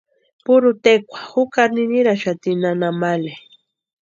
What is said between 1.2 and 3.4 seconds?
jukari niniraxati nana Male.